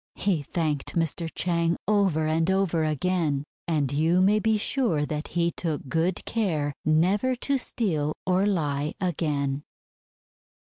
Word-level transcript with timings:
He 0.15 0.41
thanked 0.41 0.95
Mr. 0.95 1.29
Chang 1.35 1.77
over 1.87 2.25
and 2.25 2.49
over 2.49 2.83
again; 2.83 3.43
and 3.67 3.91
you 3.91 4.19
may 4.19 4.39
be 4.39 4.57
sure 4.57 5.05
that 5.05 5.27
he 5.37 5.51
took 5.51 5.87
good 5.89 6.25
care 6.25 6.73
never 6.83 7.35
to 7.35 7.59
steal 7.59 8.15
or 8.25 8.47
lie 8.47 8.95
again. 8.99 9.63